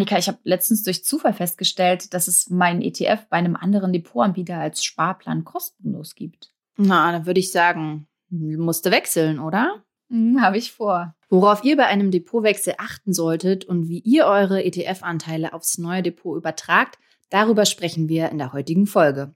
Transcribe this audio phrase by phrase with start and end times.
[0.00, 4.56] Annika, ich habe letztens durch Zufall festgestellt, dass es meinen ETF bei einem anderen Depotanbieter
[4.56, 6.54] als Sparplan kostenlos gibt.
[6.78, 9.84] Na, dann würde ich sagen, musste wechseln, oder?
[10.08, 11.14] Hm, habe ich vor.
[11.28, 16.34] Worauf ihr bei einem Depotwechsel achten solltet und wie ihr eure ETF-Anteile aufs neue Depot
[16.34, 16.98] übertragt,
[17.28, 19.34] darüber sprechen wir in der heutigen Folge.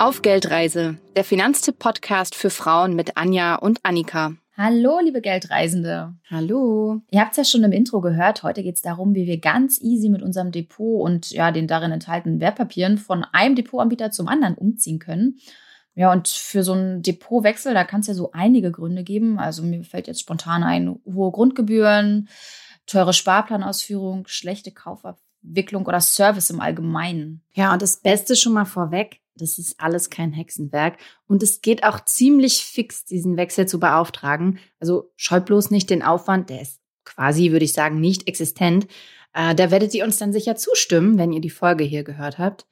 [0.00, 4.34] Auf Geldreise, der Finanztipp-Podcast für Frauen mit Anja und Annika.
[4.58, 6.14] Hallo, liebe Geldreisende.
[6.30, 7.02] Hallo.
[7.10, 8.42] Ihr habt es ja schon im Intro gehört.
[8.42, 11.92] Heute geht es darum, wie wir ganz easy mit unserem Depot und ja, den darin
[11.92, 15.40] enthaltenen Wertpapieren von einem Depotanbieter zum anderen umziehen können.
[15.94, 19.38] Ja, und für so einen Depotwechsel, da kann es ja so einige Gründe geben.
[19.38, 22.30] Also mir fällt jetzt spontan ein, hohe Grundgebühren,
[22.86, 27.42] teure Sparplanausführung, schlechte Kaufabwicklung oder Service im Allgemeinen.
[27.52, 30.98] Ja, und das Beste schon mal vorweg, das ist alles kein Hexenwerk.
[31.26, 34.58] Und es geht auch ziemlich fix, diesen Wechsel zu beauftragen.
[34.80, 38.86] Also scheut bloß nicht den Aufwand, der ist quasi, würde ich sagen, nicht existent.
[39.32, 42.66] Äh, da werdet ihr uns dann sicher zustimmen, wenn ihr die Folge hier gehört habt.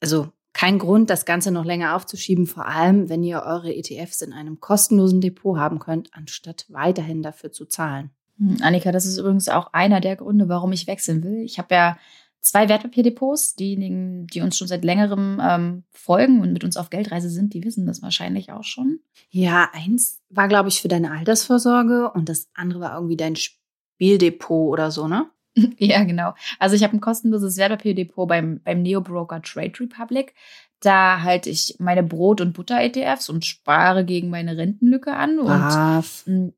[0.00, 4.32] Also kein Grund, das Ganze noch länger aufzuschieben, vor allem wenn ihr eure ETFs in
[4.32, 8.10] einem kostenlosen Depot haben könnt, anstatt weiterhin dafür zu zahlen.
[8.38, 11.42] Hm, Annika, das ist übrigens auch einer der Gründe, warum ich wechseln will.
[11.44, 11.98] Ich habe ja
[12.40, 13.54] zwei Wertpapierdepots.
[13.54, 17.64] Diejenigen, die uns schon seit längerem ähm, folgen und mit uns auf Geldreise sind, die
[17.64, 19.00] wissen das wahrscheinlich auch schon.
[19.30, 24.72] Ja, eins war, glaube ich, für deine Altersvorsorge und das andere war irgendwie dein Spieldepot
[24.72, 25.30] oder so, ne?
[25.78, 26.34] ja, genau.
[26.58, 30.34] Also ich habe ein kostenloses Wertpapierdepot beim, beim Neo-Broker Trade Republic.
[30.80, 35.38] Da halte ich meine Brot- und Butter-ETFs und spare gegen meine Rentenlücke an.
[35.38, 36.24] Und Was?
[36.26, 36.52] mh,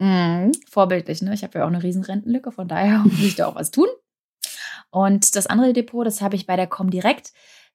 [0.00, 1.34] mh, vorbildlich, ne?
[1.34, 3.86] Ich habe ja auch eine riesen Rentenlücke, von daher muss ich da auch was tun.
[4.90, 7.32] Und das andere Depot, das habe ich bei der Comdirect.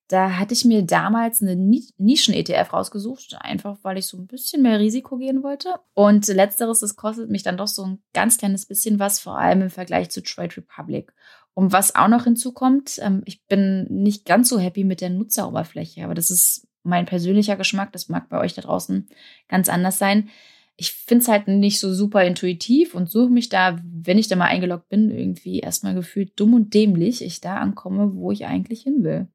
[0.08, 4.80] Da hatte ich mir damals eine Nischen-ETF rausgesucht, einfach weil ich so ein bisschen mehr
[4.80, 5.74] Risiko gehen wollte.
[5.96, 9.64] Und letzteres, das kostet mich dann doch so ein ganz kleines bisschen was, vor allem
[9.64, 11.12] im Vergleich zu Trade Republic.
[11.56, 16.04] Und was auch noch hinzukommt, ähm, ich bin nicht ganz so happy mit der Nutzeroberfläche,
[16.04, 19.10] aber das ist mein persönlicher Geschmack, das mag bei euch da draußen
[19.48, 20.30] ganz anders sein
[20.78, 24.36] ich finde es halt nicht so super intuitiv und suche mich da, wenn ich da
[24.36, 28.82] mal eingeloggt bin, irgendwie erstmal gefühlt dumm und dämlich, ich da ankomme, wo ich eigentlich
[28.82, 29.28] hin will.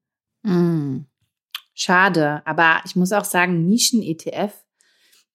[0.43, 1.05] Mm.
[1.73, 4.53] Schade, aber ich muss auch sagen, Nischen-ETF,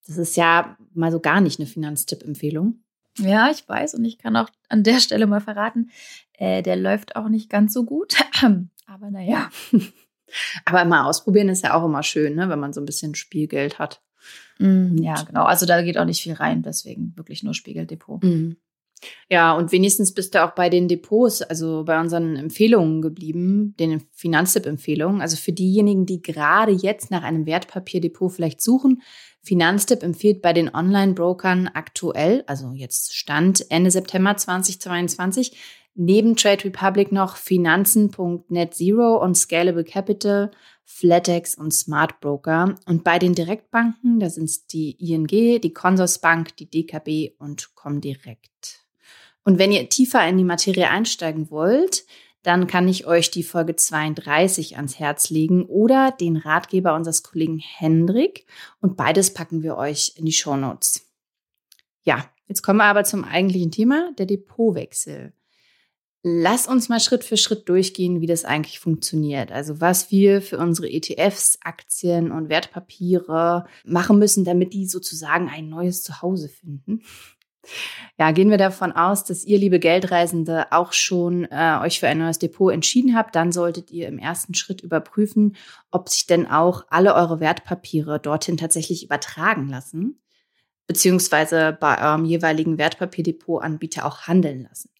[0.06, 2.84] das ist ja mal so gar nicht eine Finanztipp-Empfehlung.
[3.18, 5.90] Ja, ich weiß und ich kann auch an der Stelle mal verraten,
[6.34, 8.14] äh, der läuft auch nicht ganz so gut.
[8.86, 9.50] aber naja.
[10.64, 13.78] Aber mal ausprobieren ist ja auch immer schön, ne, wenn man so ein bisschen Spielgeld
[13.78, 14.02] hat.
[14.58, 15.44] Mm, ja, genau.
[15.44, 18.22] Also da geht auch nicht viel rein, deswegen wirklich nur Spiegeldepot.
[18.22, 18.56] Mhm.
[19.30, 24.02] Ja, und wenigstens bist du auch bei den Depots, also bei unseren Empfehlungen geblieben, den
[24.12, 25.20] Finanztipp-Empfehlungen.
[25.20, 29.02] Also für diejenigen, die gerade jetzt nach einem Wertpapierdepot vielleicht suchen,
[29.42, 35.56] Finanztipp empfiehlt bei den Online-Brokern aktuell, also jetzt Stand Ende September 2022,
[35.94, 40.50] neben Trade Republic noch Finanzen.net Zero und Scalable Capital
[40.88, 42.76] Flatex und Smart Broker.
[42.86, 48.86] Und bei den Direktbanken, da sind es die ING, die Consorsbank, die DKB und Comdirect.
[49.44, 52.06] Und wenn ihr tiefer in die Materie einsteigen wollt,
[52.42, 57.58] dann kann ich euch die Folge 32 ans Herz legen oder den Ratgeber unseres Kollegen
[57.58, 58.46] Hendrik.
[58.80, 61.04] Und beides packen wir euch in die Show Notes.
[62.04, 65.32] Ja, jetzt kommen wir aber zum eigentlichen Thema, der Depotwechsel.
[66.28, 69.52] Lass uns mal Schritt für Schritt durchgehen, wie das eigentlich funktioniert.
[69.52, 75.68] Also was wir für unsere ETFs, Aktien und Wertpapiere machen müssen, damit die sozusagen ein
[75.68, 77.02] neues Zuhause finden.
[78.18, 82.18] Ja, gehen wir davon aus, dass ihr, liebe Geldreisende, auch schon äh, euch für ein
[82.18, 83.36] neues Depot entschieden habt.
[83.36, 85.54] Dann solltet ihr im ersten Schritt überprüfen,
[85.92, 90.20] ob sich denn auch alle eure Wertpapiere dorthin tatsächlich übertragen lassen,
[90.88, 94.90] beziehungsweise bei eurem jeweiligen Wertpapierdepotanbieter auch handeln lassen.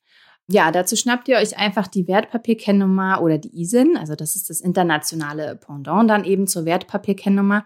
[0.48, 4.60] Ja, dazu schnappt ihr euch einfach die Wertpapierkennnummer oder die ISIN, also das ist das
[4.60, 7.64] internationale Pendant dann eben zur Wertpapierkennnummer.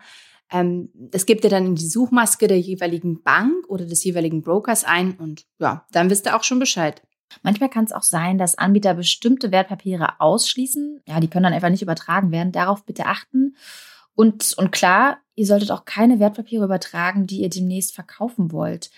[0.50, 4.84] Ähm, das gebt ihr dann in die Suchmaske der jeweiligen Bank oder des jeweiligen Brokers
[4.84, 7.02] ein und ja, dann wisst ihr auch schon Bescheid.
[7.42, 11.02] Manchmal kann es auch sein, dass Anbieter bestimmte Wertpapiere ausschließen.
[11.06, 12.50] Ja, die können dann einfach nicht übertragen werden.
[12.50, 13.55] Darauf bitte achten.
[14.14, 18.90] Und, und klar, ihr solltet auch keine Wertpapiere übertragen, die ihr demnächst verkaufen wollt.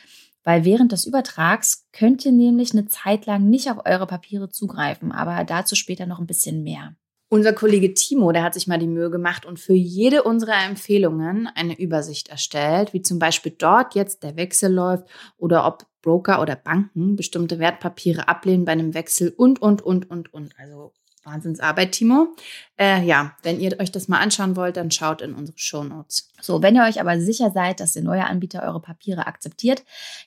[0.44, 5.12] Weil während des Übertrags könnt ihr nämlich eine Zeit lang nicht auf eure Papiere zugreifen,
[5.12, 6.96] aber dazu später noch ein bisschen mehr.
[7.28, 11.48] Unser Kollege Timo, der hat sich mal die Mühe gemacht und für jede unserer Empfehlungen
[11.54, 15.06] eine Übersicht erstellt, wie zum Beispiel dort jetzt der Wechsel läuft
[15.38, 20.34] oder ob Broker oder Banken bestimmte Wertpapiere ablehnen bei einem Wechsel und, und, und, und,
[20.34, 20.54] und.
[20.58, 20.92] Also
[21.24, 22.34] Wahnsinnsarbeit, Timo.
[22.78, 26.30] Äh, ja, wenn ihr euch das mal anschauen wollt, dann schaut in unsere Show Notes.
[26.40, 29.84] So, wenn ihr euch aber sicher seid, dass der neue Anbieter eure Papiere akzeptiert,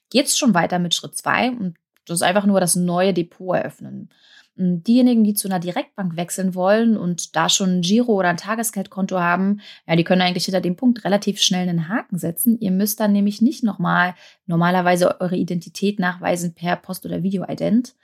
[0.10, 1.76] geht's schon weiter mit Schritt zwei und
[2.08, 4.10] Das ist einfach nur das neue Depot eröffnen.
[4.58, 9.20] Diejenigen, die zu einer Direktbank wechseln wollen und da schon ein Giro oder ein Tagesgeldkonto
[9.20, 12.58] haben, ja, die können eigentlich hinter dem Punkt relativ schnell einen Haken setzen.
[12.62, 14.16] Ihr müsst dann nämlich nicht nochmal
[14.46, 17.96] normalerweise eure Identität nachweisen per Post- oder Videoident.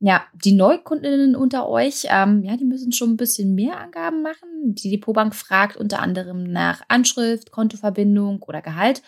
[0.00, 4.74] Ja, die Neukundinnen unter euch, ähm, ja, die müssen schon ein bisschen mehr Angaben machen.
[4.74, 9.02] Die Depotbank fragt unter anderem nach Anschrift, Kontoverbindung oder Gehalt.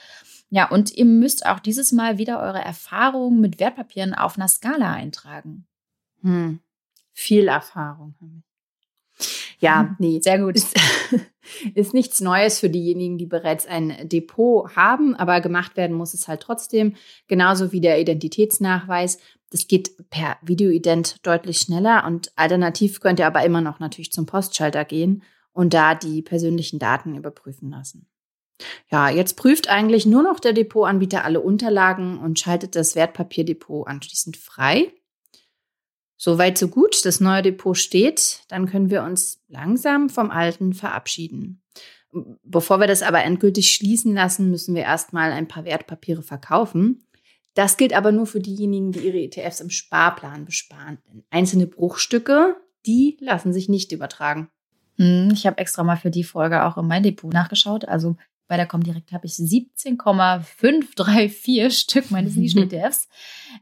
[0.49, 4.93] Ja, und ihr müsst auch dieses Mal wieder eure Erfahrungen mit Wertpapieren auf einer Skala
[4.93, 5.67] eintragen.
[6.23, 6.59] Hm
[7.21, 8.45] viel Erfahrung haben.
[9.59, 9.97] Ja, mhm.
[9.99, 10.57] nee, sehr gut.
[10.57, 10.75] Ist,
[11.75, 16.29] ist nichts Neues für diejenigen, die bereits ein Depot haben, aber gemacht werden muss es
[16.29, 16.97] halt trotzdem.
[17.29, 19.19] Genauso wie der Identitätsnachweis.
[19.50, 24.26] Das geht per Videoident deutlich schneller und alternativ könnt ihr aber immer noch natürlich zum
[24.26, 28.06] Postschalter gehen und da die persönlichen Daten überprüfen lassen.
[28.91, 34.37] Ja, jetzt prüft eigentlich nur noch der Depotanbieter alle Unterlagen und schaltet das Wertpapierdepot anschließend
[34.37, 34.93] frei.
[36.17, 41.62] Soweit so gut, das neue Depot steht, dann können wir uns langsam vom alten verabschieden.
[42.43, 47.06] Bevor wir das aber endgültig schließen lassen, müssen wir erstmal ein paar Wertpapiere verkaufen.
[47.55, 50.99] Das gilt aber nur für diejenigen, die ihre ETFs im Sparplan besparen.
[51.08, 52.56] Denn einzelne Bruchstücke,
[52.87, 54.49] die lassen sich nicht übertragen.
[54.97, 57.87] Hm, ich habe extra mal für die Folge auch in mein Depot nachgeschaut.
[57.87, 58.17] Also
[58.50, 63.08] bei der Comdirect habe ich 17,534 Stück meines Nischen-ETFs.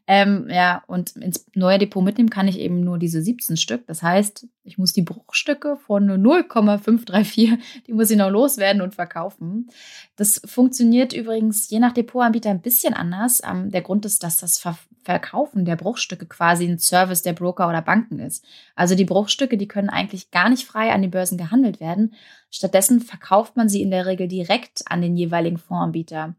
[0.06, 3.86] Ähm, ja, und ins neue Depot mitnehmen kann ich eben nur diese 17 Stück.
[3.86, 9.70] Das heißt, ich muss die Bruchstücke von 0,534, die muss ich noch loswerden und verkaufen.
[10.16, 13.40] Das funktioniert übrigens je nach Depotanbieter ein bisschen anders.
[13.44, 17.66] Ähm, der Grund ist, dass das Ver Verkaufen der Bruchstücke quasi ein Service der Broker
[17.66, 18.44] oder Banken ist.
[18.74, 22.14] Also die Bruchstücke, die können eigentlich gar nicht frei an den Börsen gehandelt werden.
[22.50, 26.34] Stattdessen verkauft man sie in der Regel direkt an den jeweiligen Fondsanbieter.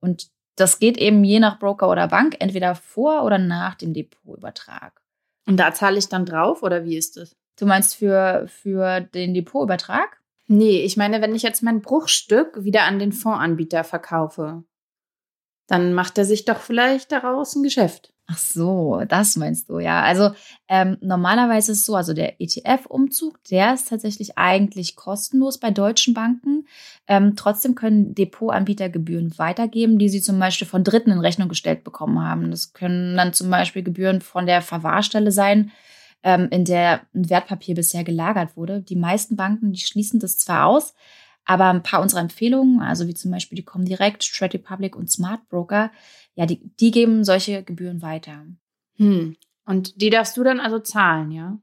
[0.00, 5.00] Und das geht eben je nach Broker oder Bank entweder vor oder nach dem Depotübertrag.
[5.46, 7.39] Und da zahle ich dann drauf oder wie ist das?
[7.60, 10.20] Du meinst für, für den Depotübertrag?
[10.46, 14.64] Nee, ich meine, wenn ich jetzt mein Bruchstück wieder an den Fondsanbieter verkaufe
[15.70, 18.12] dann macht er sich doch vielleicht daraus ein Geschäft.
[18.26, 20.02] Ach so, das meinst du, ja.
[20.02, 20.30] Also
[20.68, 26.12] ähm, normalerweise ist es so, also der ETF-Umzug, der ist tatsächlich eigentlich kostenlos bei deutschen
[26.12, 26.66] Banken.
[27.06, 31.84] Ähm, trotzdem können Depotanbieter Gebühren weitergeben, die sie zum Beispiel von Dritten in Rechnung gestellt
[31.84, 32.50] bekommen haben.
[32.50, 35.70] Das können dann zum Beispiel Gebühren von der Verwahrstelle sein,
[36.22, 38.82] ähm, in der ein Wertpapier bisher gelagert wurde.
[38.82, 40.94] Die meisten Banken, die schließen das zwar aus,
[41.44, 45.48] aber ein paar unserer Empfehlungen, also wie zum Beispiel die Comdirect, Trade Republic und Smart
[45.48, 45.90] Broker,
[46.34, 48.46] ja, die, die geben solche Gebühren weiter.
[48.96, 49.36] Hm.
[49.64, 51.58] Und die darfst du dann also zahlen, ja?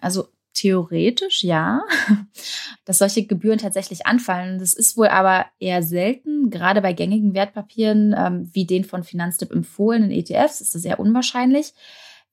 [0.00, 1.82] Also theoretisch ja,
[2.84, 4.58] dass solche Gebühren tatsächlich anfallen.
[4.58, 6.50] Das ist wohl aber eher selten.
[6.50, 11.72] Gerade bei gängigen Wertpapieren ähm, wie den von Finanztipp empfohlenen ETFs ist das sehr unwahrscheinlich.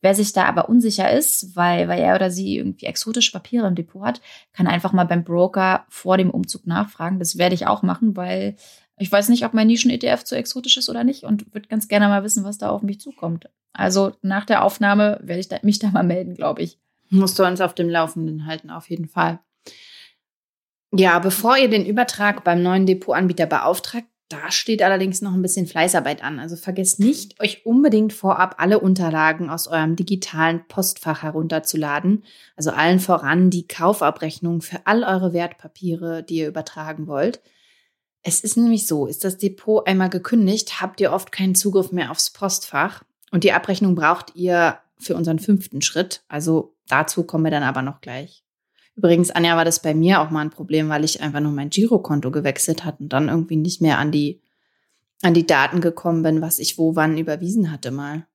[0.02, 3.76] Wer sich da aber unsicher ist, weil, weil er oder sie irgendwie exotische Papiere im
[3.76, 4.22] Depot hat,
[4.54, 7.20] kann einfach mal beim Broker vor dem Umzug nachfragen.
[7.20, 8.56] Das werde ich auch machen, weil
[8.98, 12.08] ich weiß nicht, ob mein Nischen-ETF zu exotisch ist oder nicht und würde ganz gerne
[12.08, 13.50] mal wissen, was da auf mich zukommt.
[13.74, 16.80] Also nach der Aufnahme werde ich mich da mal melden, glaube ich.
[17.10, 19.40] Musst du uns auf dem Laufenden halten, auf jeden Fall.
[20.92, 25.68] Ja, bevor ihr den Übertrag beim neuen Depotanbieter beauftragt, da steht allerdings noch ein bisschen
[25.68, 26.40] Fleißarbeit an.
[26.40, 32.24] Also vergesst nicht, euch unbedingt vorab alle Unterlagen aus eurem digitalen Postfach herunterzuladen.
[32.58, 37.42] Also allen voran die Kaufabrechnung für all eure Wertpapiere, die ihr übertragen wollt.
[38.22, 42.12] Es ist nämlich so, ist das Depot einmal gekündigt, habt ihr oft keinen Zugriff mehr
[42.12, 43.04] aufs Postfach.
[43.32, 46.24] Und die Abrechnung braucht ihr für unseren fünften Schritt.
[46.28, 48.44] Also dazu kommen wir dann aber noch gleich.
[48.98, 51.70] Übrigens, Anja, war das bei mir auch mal ein Problem, weil ich einfach nur mein
[51.70, 54.42] Girokonto gewechselt hatte und dann irgendwie nicht mehr an die,
[55.22, 58.26] an die Daten gekommen bin, was ich wo wann überwiesen hatte mal.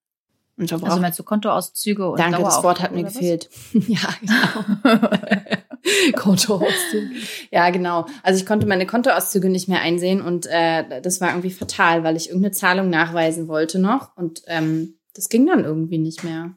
[0.57, 3.51] Und also meinst du Kontoauszüge und Danke, das Wort hat mir gefehlt.
[3.73, 4.97] ja, genau.
[6.17, 7.11] Kontoauszüge.
[7.51, 8.07] Ja, genau.
[8.23, 12.17] Also ich konnte meine Kontoauszüge nicht mehr einsehen und äh, das war irgendwie fatal, weil
[12.17, 16.53] ich irgendeine Zahlung nachweisen wollte noch und ähm, das ging dann irgendwie nicht mehr.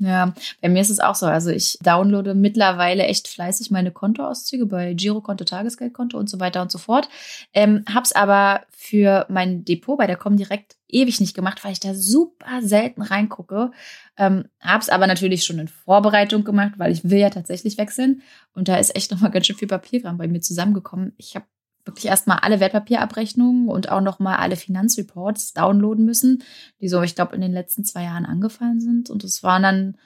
[0.00, 1.26] Ja, bei mir ist es auch so.
[1.26, 6.70] Also ich downloade mittlerweile echt fleißig meine Kontoauszüge bei Girokonto, Tagesgeldkonto und so weiter und
[6.70, 7.08] so fort.
[7.52, 11.94] Ähm, hab's aber für mein Depot bei der Comdirect ewig nicht gemacht, weil ich da
[11.94, 13.72] super selten reingucke.
[14.16, 18.22] Ähm, hab's aber natürlich schon in Vorbereitung gemacht, weil ich will ja tatsächlich wechseln.
[18.54, 21.12] Und da ist echt nochmal ganz schön viel Papierkram bei mir zusammengekommen.
[21.16, 21.46] Ich habe
[21.88, 26.44] wirklich erstmal alle Wertpapierabrechnungen und auch nochmal alle Finanzreports downloaden müssen,
[26.80, 29.10] die so, ich glaube, in den letzten zwei Jahren angefallen sind.
[29.10, 29.96] Und es waren dann,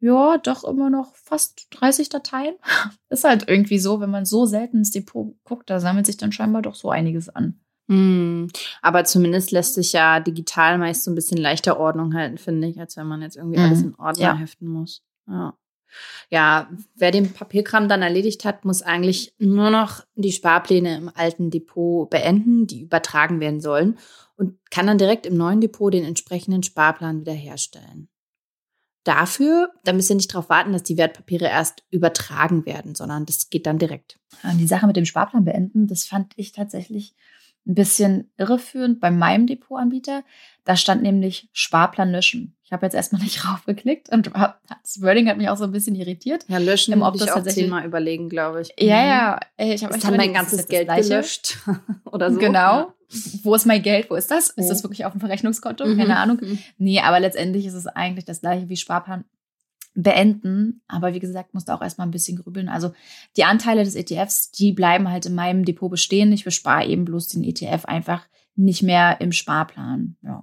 [0.00, 2.54] ja, doch immer noch fast 30 Dateien.
[3.10, 6.32] Ist halt irgendwie so, wenn man so selten ins Depot guckt, da sammelt sich dann
[6.32, 7.60] scheinbar doch so einiges an.
[7.88, 8.48] Hm,
[8.80, 12.78] aber zumindest lässt sich ja digital meist so ein bisschen leichter Ordnung halten, finde ich,
[12.78, 13.64] als wenn man jetzt irgendwie mhm.
[13.66, 14.34] alles in Ordner ja.
[14.36, 15.02] heften muss.
[15.28, 15.54] Ja.
[16.30, 21.50] Ja, wer den Papierkram dann erledigt hat, muss eigentlich nur noch die Sparpläne im alten
[21.50, 23.98] Depot beenden, die übertragen werden sollen
[24.36, 28.08] und kann dann direkt im neuen Depot den entsprechenden Sparplan wiederherstellen.
[29.04, 33.50] Dafür, da müsst ihr nicht darauf warten, dass die Wertpapiere erst übertragen werden, sondern das
[33.50, 34.20] geht dann direkt.
[34.54, 37.14] Die Sache mit dem Sparplan beenden, das fand ich tatsächlich
[37.66, 40.24] ein bisschen irreführend bei meinem Depotanbieter.
[40.64, 42.56] Da stand nämlich Sparplan löschen.
[42.64, 44.30] Ich habe jetzt erstmal nicht raufgeklickt und
[44.82, 46.44] das Wording hat mich auch so ein bisschen irritiert.
[46.48, 48.72] Ja, löschen muss ich auch zehnmal überlegen, glaube ich.
[48.78, 49.40] Ja, ja.
[49.58, 51.58] Ich habe dann mein ganzes Geld gelöscht
[52.04, 52.38] oder so.
[52.38, 52.92] Genau.
[53.42, 54.08] Wo ist mein Geld?
[54.08, 54.48] Wo ist das?
[54.48, 55.86] Ist das wirklich auf dem Verrechnungskonto?
[55.86, 55.98] Mhm.
[55.98, 56.38] Keine Ahnung.
[56.40, 56.58] Mhm.
[56.78, 59.24] Nee, aber letztendlich ist es eigentlich das gleiche wie Sparplan
[59.94, 60.82] beenden.
[60.88, 62.68] Aber wie gesagt, musste auch erstmal ein bisschen grübeln.
[62.68, 62.92] Also
[63.36, 66.32] die Anteile des ETFs, die bleiben halt in meinem Depot bestehen.
[66.32, 70.16] Ich bespare eben bloß den ETF einfach nicht mehr im Sparplan.
[70.22, 70.42] Ja.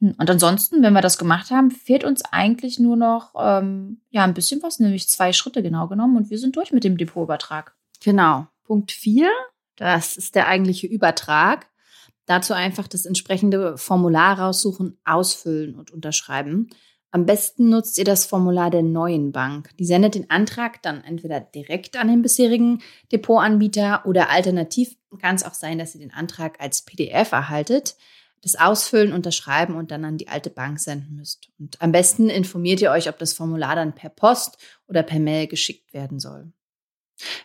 [0.00, 4.34] Und ansonsten, wenn wir das gemacht haben, fehlt uns eigentlich nur noch ähm, ja ein
[4.34, 7.74] bisschen was, nämlich zwei Schritte genau genommen und wir sind durch mit dem Depotübertrag.
[8.04, 8.46] Genau.
[8.64, 9.30] Punkt vier,
[9.76, 11.68] das ist der eigentliche Übertrag.
[12.26, 16.68] Dazu einfach das entsprechende Formular raussuchen, ausfüllen und unterschreiben.
[17.16, 19.70] Am besten nutzt ihr das Formular der neuen Bank.
[19.78, 25.42] Die sendet den Antrag dann entweder direkt an den bisherigen Depotanbieter oder alternativ kann es
[25.42, 27.96] auch sein, dass ihr den Antrag als PDF erhaltet,
[28.42, 31.48] das ausfüllen, unterschreiben und dann an die alte Bank senden müsst.
[31.58, 35.46] Und am besten informiert ihr euch, ob das Formular dann per Post oder per Mail
[35.46, 36.52] geschickt werden soll.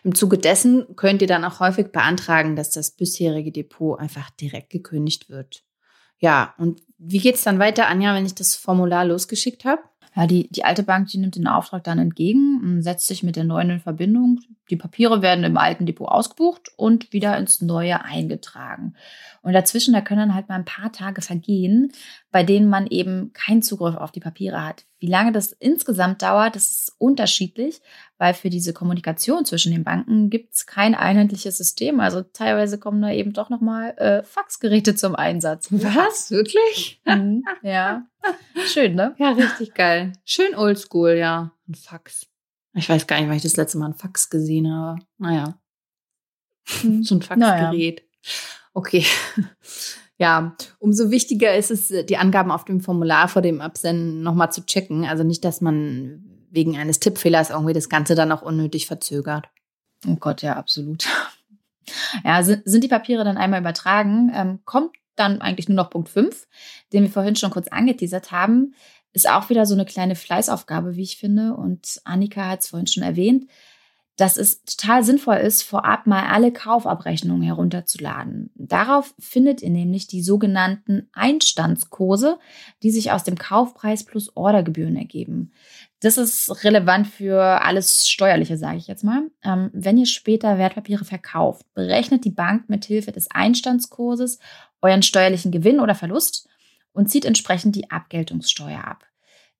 [0.04, 4.68] Im Zuge dessen könnt ihr dann auch häufig beantragen, dass das bisherige Depot einfach direkt
[4.68, 5.64] gekündigt wird.
[6.22, 9.82] Ja, und wie geht's dann weiter, Anja, wenn ich das Formular losgeschickt habe?
[10.14, 13.44] Ja, die, die alte Bank, die nimmt den Auftrag dann entgegen, setzt sich mit der
[13.44, 14.40] neuen in Verbindung.
[14.70, 18.94] Die Papiere werden im alten Depot ausgebucht und wieder ins neue eingetragen.
[19.40, 21.92] Und dazwischen, da können dann halt mal ein paar Tage vergehen,
[22.32, 24.86] bei denen man eben keinen Zugriff auf die Papiere hat.
[24.98, 27.82] Wie lange das insgesamt dauert, das ist unterschiedlich,
[28.16, 32.00] weil für diese Kommunikation zwischen den Banken gibt es kein einheitliches System.
[32.00, 35.68] Also teilweise kommen da eben doch nochmal äh, Faxgeräte zum Einsatz.
[35.70, 36.30] Was?
[36.30, 37.02] Wirklich?
[37.04, 38.06] Mhm, ja.
[38.66, 39.14] Schön, ne?
[39.18, 40.14] Ja, richtig geil.
[40.24, 41.52] Schön oldschool, ja.
[41.68, 42.26] Ein Fax.
[42.74, 45.00] Ich weiß gar nicht, wann ich das letzte Mal ein Fax gesehen habe.
[45.18, 45.58] Naja.
[46.80, 47.02] Hm.
[47.02, 48.02] so ein Faxgerät.
[48.02, 48.30] Naja.
[48.72, 49.04] Okay.
[50.22, 54.64] Ja, umso wichtiger ist es, die Angaben auf dem Formular vor dem Absenden nochmal zu
[54.64, 55.04] checken.
[55.04, 59.48] Also nicht, dass man wegen eines Tippfehlers irgendwie das Ganze dann auch unnötig verzögert.
[60.06, 61.06] Oh Gott, ja, absolut.
[62.24, 66.08] Ja, sind, sind die Papiere dann einmal übertragen, ähm, kommt dann eigentlich nur noch Punkt
[66.08, 66.46] 5,
[66.92, 68.74] den wir vorhin schon kurz angeteasert haben.
[69.12, 71.54] Ist auch wieder so eine kleine Fleißaufgabe, wie ich finde.
[71.54, 73.50] Und Annika hat es vorhin schon erwähnt
[74.16, 78.50] dass es total sinnvoll ist, vorab mal alle Kaufabrechnungen herunterzuladen.
[78.54, 82.38] Darauf findet ihr nämlich die sogenannten Einstandskurse,
[82.82, 85.52] die sich aus dem Kaufpreis plus Ordergebühren ergeben.
[86.00, 89.30] Das ist relevant für alles Steuerliche, sage ich jetzt mal.
[89.44, 94.40] Ähm, wenn ihr später Wertpapiere verkauft, berechnet die Bank mit Hilfe des Einstandskurses
[94.82, 96.48] euren steuerlichen Gewinn oder Verlust
[96.92, 99.04] und zieht entsprechend die Abgeltungssteuer ab.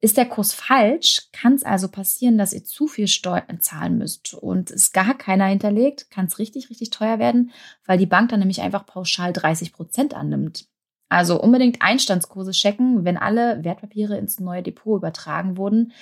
[0.05, 4.35] Ist der Kurs falsch, kann es also passieren, dass ihr zu viel Steuern zahlen müsst
[4.35, 7.53] und es gar keiner hinterlegt, kann es richtig, richtig teuer werden,
[7.87, 10.67] weil die Bank dann nämlich einfach pauschal 30 Prozent annimmt.
[11.09, 15.93] Also unbedingt Einstandskurse checken, wenn alle Wertpapiere ins neue Depot übertragen wurden,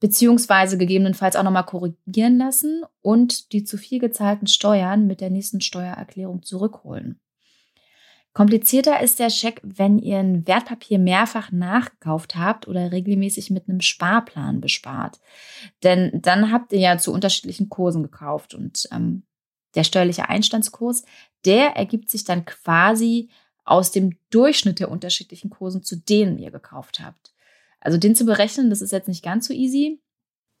[0.00, 5.60] beziehungsweise gegebenenfalls auch nochmal korrigieren lassen und die zu viel gezahlten Steuern mit der nächsten
[5.60, 7.20] Steuererklärung zurückholen.
[8.34, 13.80] Komplizierter ist der Scheck, wenn ihr ein Wertpapier mehrfach nachgekauft habt oder regelmäßig mit einem
[13.80, 15.20] Sparplan bespart.
[15.84, 19.22] Denn dann habt ihr ja zu unterschiedlichen Kursen gekauft und ähm,
[19.76, 21.04] der steuerliche Einstandskurs,
[21.44, 23.30] der ergibt sich dann quasi
[23.64, 27.32] aus dem Durchschnitt der unterschiedlichen Kursen, zu denen ihr gekauft habt.
[27.78, 30.00] Also den zu berechnen, das ist jetzt nicht ganz so easy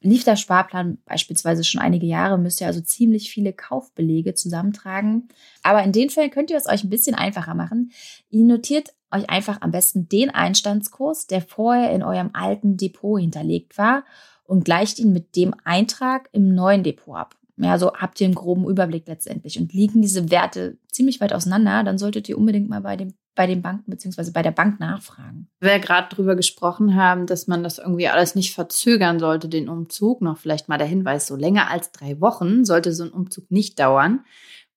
[0.04, 5.28] lief der Sparplan beispielsweise schon einige Jahre, müsst ihr also ziemlich viele Kaufbelege zusammentragen.
[5.62, 7.90] Aber in den Fällen könnt ihr es euch ein bisschen einfacher machen.
[8.30, 13.78] Ihr notiert euch einfach am besten den Einstandskurs, der vorher in eurem alten Depot hinterlegt
[13.78, 14.04] war
[14.44, 17.36] und gleicht ihn mit dem Eintrag im neuen Depot ab.
[17.56, 19.58] Ja, so habt ihr einen groben Überblick letztendlich.
[19.58, 23.46] Und liegen diese Werte ziemlich weit auseinander, dann solltet ihr unbedingt mal bei dem bei
[23.46, 25.48] den Banken beziehungsweise bei der Bank nachfragen.
[25.60, 30.22] Wir gerade darüber gesprochen haben, dass man das irgendwie alles nicht verzögern sollte, den Umzug.
[30.22, 33.78] Noch vielleicht mal der Hinweis, so länger als drei Wochen sollte so ein Umzug nicht
[33.78, 34.24] dauern.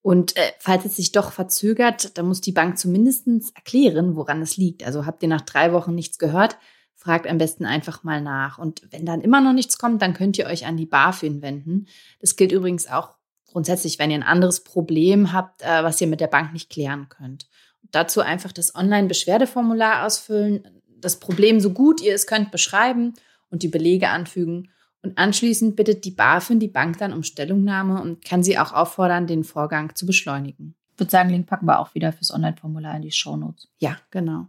[0.02, 4.56] Und äh, falls es sich doch verzögert, dann muss die Bank zumindest erklären, woran es
[4.56, 4.84] liegt.
[4.84, 6.56] Also habt ihr nach drei Wochen nichts gehört,
[6.94, 8.58] fragt am besten einfach mal nach.
[8.58, 11.86] Und wenn dann immer noch nichts kommt, dann könnt ihr euch an die BaFin wenden.
[12.20, 13.16] Das gilt übrigens auch
[13.50, 17.08] grundsätzlich, wenn ihr ein anderes Problem habt, äh, was ihr mit der Bank nicht klären
[17.08, 17.48] könnt.
[17.90, 23.14] Dazu einfach das Online-Beschwerdeformular ausfüllen, das Problem so gut ihr es könnt beschreiben
[23.50, 24.70] und die Belege anfügen.
[25.02, 29.26] Und anschließend bittet die BaFin die Bank dann um Stellungnahme und kann sie auch auffordern,
[29.26, 30.74] den Vorgang zu beschleunigen.
[30.92, 33.68] Ich würde sagen, Link packen wir auch wieder fürs Online-Formular in die Shownotes.
[33.78, 34.48] Ja, genau.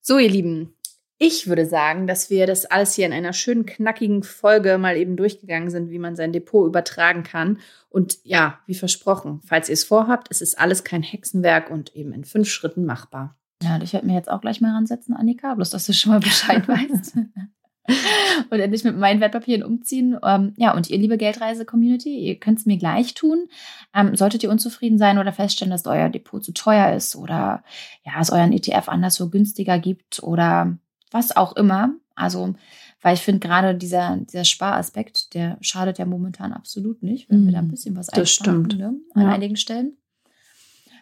[0.00, 0.74] So, ihr Lieben,
[1.18, 5.16] ich würde sagen, dass wir das alles hier in einer schönen, knackigen Folge mal eben
[5.16, 7.58] durchgegangen sind, wie man sein Depot übertragen kann.
[7.90, 12.12] Und ja, wie versprochen, falls ihr es vorhabt, es ist alles kein Hexenwerk und eben
[12.12, 13.36] in fünf Schritten machbar.
[13.62, 16.20] Ja, ich werde mir jetzt auch gleich mal ransetzen, Annika, bloß dass du schon mal
[16.20, 17.16] Bescheid weißt.
[18.50, 20.16] und endlich mit meinen Wertpapieren umziehen.
[20.22, 23.48] Ähm, ja, und ihr, liebe Geldreise-Community, ihr könnt es mir gleich tun.
[23.92, 27.64] Ähm, solltet ihr unzufrieden sein oder feststellen, dass euer Depot zu teuer ist oder
[28.04, 30.78] ja, es euren ETF anderswo günstiger gibt oder
[31.10, 31.94] was auch immer.
[32.14, 32.54] Also,
[33.00, 37.52] weil ich finde, gerade dieser, dieser Sparaspekt, der schadet ja momentan absolut nicht, wenn wir
[37.52, 37.70] da ein mhm.
[37.70, 38.76] bisschen was das stimmt.
[38.76, 39.28] Ne, an ja.
[39.28, 39.96] einigen Stellen.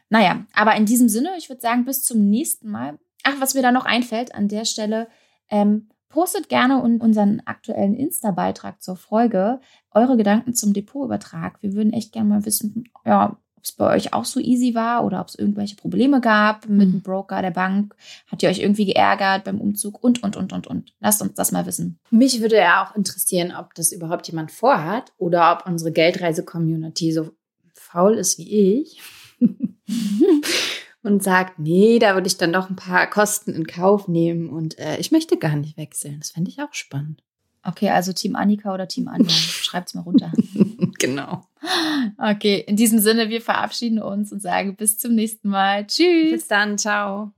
[0.08, 2.98] Naja, aber in diesem Sinne, ich würde sagen, bis zum nächsten Mal.
[3.24, 5.08] Ach, was mir da noch einfällt an der Stelle,
[5.50, 9.60] ähm, postet gerne unseren aktuellen Insta-Beitrag zur Folge
[9.90, 11.62] eure Gedanken zum Depotübertrag.
[11.62, 13.36] Wir würden echt gerne mal wissen, ja,
[13.66, 16.94] es bei euch auch so easy war oder ob es irgendwelche Probleme gab mit dem
[16.96, 17.02] mhm.
[17.02, 17.94] Broker der Bank.
[18.26, 20.92] Hat ihr euch irgendwie geärgert beim Umzug und, und, und, und, und.
[21.00, 21.98] Lasst uns das mal wissen.
[22.10, 27.30] Mich würde ja auch interessieren, ob das überhaupt jemand vorhat oder ob unsere Geldreise-Community so
[27.74, 29.00] faul ist wie ich.
[31.02, 34.78] und sagt, nee, da würde ich dann noch ein paar Kosten in Kauf nehmen und
[34.78, 36.18] äh, ich möchte gar nicht wechseln.
[36.18, 37.22] Das fände ich auch spannend.
[37.66, 39.28] Okay, also Team Annika oder Team Anja.
[39.30, 40.32] Schreibt's mal runter.
[40.98, 41.46] genau.
[42.18, 45.86] Okay, in diesem Sinne, wir verabschieden uns und sagen bis zum nächsten Mal.
[45.86, 46.32] Tschüss.
[46.32, 47.32] Bis dann, ciao.